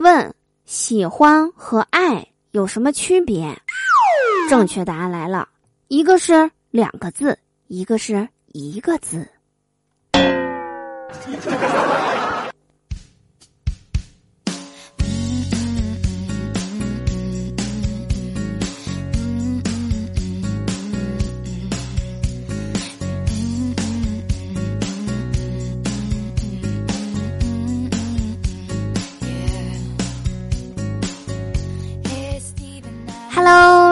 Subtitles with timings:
[0.00, 0.34] 问：
[0.64, 3.54] 喜欢和爱有什么区别？
[4.48, 5.46] 正确答案来了，
[5.88, 9.28] 一个是两个字，一个是一个字。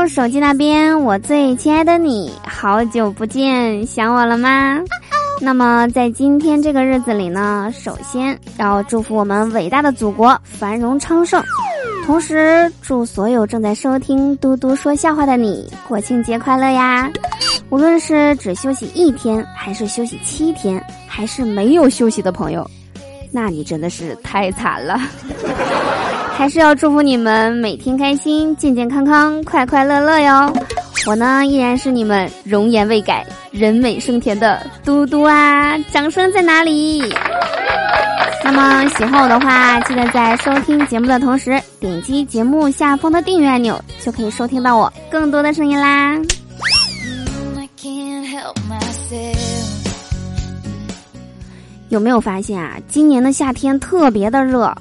[0.09, 4.81] 手机那边，我最亲爱的你，好久不见，想我了吗？
[5.41, 11.43] 那么在今天这个日子里呢，首先要祝福我们伟大的祖国繁荣昌盛，
[12.07, 17.09] 同时祝所有正在收听嘟嘟说笑话的你国庆节快乐呀！
[17.69, 22.69] 无论是只休息一天，还是休息七天，还是没有休息的朋友，
[23.31, 24.99] 那你真的是太惨了。
[26.39, 30.53] 还是要祝福你们每天开心、健健康康、快快乐乐哟！
[31.09, 35.77] 我呢依然是你们容颜未改、人美声甜的嘟嘟啊！
[35.91, 37.03] 掌声在哪里？
[38.45, 46.17] 那么喜欢我的话，记得在收听节目的同时点击节目下方的订阅按钮，就可以收听到我更多的声音啦。
[51.89, 52.77] 有没有发现啊？
[52.87, 54.73] 今年的夏天特别的热。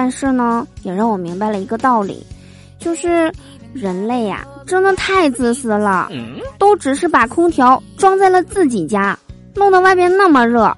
[0.00, 2.24] 但是呢，也让我明白了一个道理，
[2.78, 3.32] 就是
[3.72, 6.08] 人类呀，真的太自私了，
[6.56, 9.18] 都只是把空调装在了自己家，
[9.56, 10.72] 弄得外边那么热。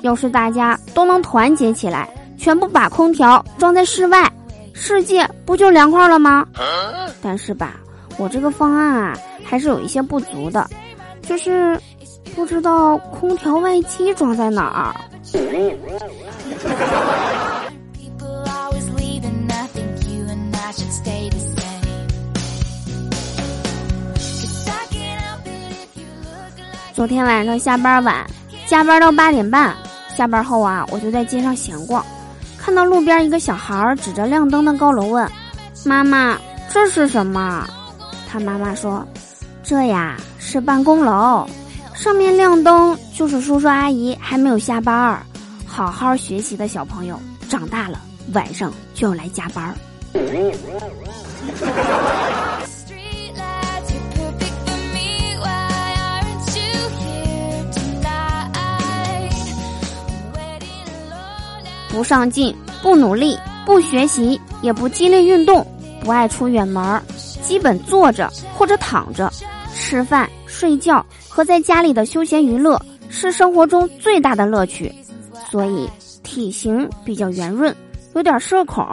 [0.00, 4.26] 要是大家都能团结起来，全部把空调装在室外，
[4.72, 6.46] 世界不就凉快了吗？
[7.20, 7.74] 但是吧，
[8.16, 9.14] 我这个方案啊，
[9.44, 10.66] 还是有一些不足的，
[11.20, 11.78] 就是
[12.34, 14.96] 不知道空调外机装在哪儿。
[26.94, 28.24] 昨天晚上下班晚，
[28.66, 29.74] 加班到八点半。
[30.16, 32.04] 下班后啊，我就在街上闲逛，
[32.58, 35.28] 看到路边一个小孩指着亮灯的高楼问
[35.84, 36.38] ：“妈妈，
[36.70, 37.66] 这是什么？”
[38.30, 39.06] 他妈妈说
[39.64, 41.48] ：“这呀是办公楼，
[41.94, 45.20] 上面亮灯就是叔叔阿姨还没有下班，
[45.66, 47.18] 好好学习的小朋友
[47.48, 48.00] 长大了
[48.32, 49.74] 晚上就要来加班。”
[61.88, 65.64] 不上进，不努力，不学习，也不激烈运动，
[66.02, 67.02] 不爱出远门儿，
[67.42, 69.30] 基本坐着或者躺着，
[69.74, 74.92] 吃饭、睡觉和在家里的休闲娱乐是生活中最大的乐趣，
[75.50, 75.88] 所以
[76.22, 77.74] 体型比较圆润，
[78.14, 78.84] 有点社恐，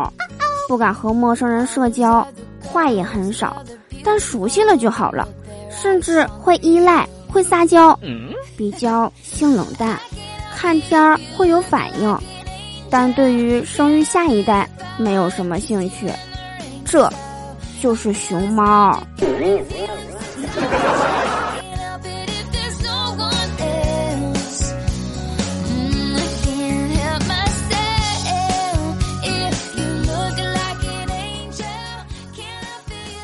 [0.69, 2.25] 不敢和陌生人社交，
[2.62, 3.66] 话也很少，
[4.03, 5.28] 但熟悉了就好了，
[5.72, 8.00] 甚至会依赖，会撒娇，
[8.56, 10.00] 比较性冷淡，
[10.56, 12.16] 看片儿会有反应。
[12.88, 16.07] 但对于生育下一代没有什么兴趣，
[16.86, 17.12] 这，
[17.81, 19.01] 就是熊猫。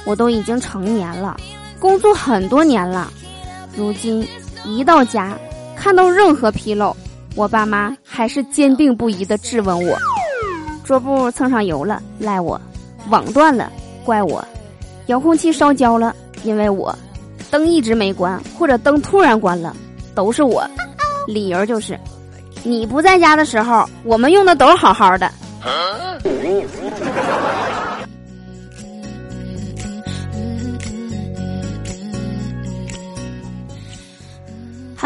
[0.05, 1.35] 我都已经成年了，
[1.79, 3.11] 工作很多年了，
[3.75, 4.25] 如今
[4.63, 5.37] 一到家，
[5.75, 6.95] 看到任何纰漏。
[7.35, 9.97] 我爸妈还是坚定不移的质问我：
[10.85, 12.57] 桌布蹭上油了，赖我；
[13.09, 13.69] 网断了，
[14.05, 14.41] 怪我；
[15.07, 16.95] 遥控器烧焦了，因为我；
[17.51, 19.75] 灯一直没关，或者灯突然关了，
[20.13, 20.65] 都是我。
[21.27, 21.99] 理由就是，
[22.63, 25.29] 你不在家的时候，我们用的都是好好的。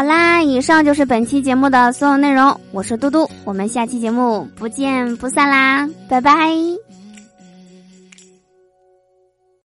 [0.00, 2.58] 好啦，以上就是本期节目的所有内容。
[2.72, 6.32] 我是嘟嘟，我们下期节目不见不散啦，拜拜。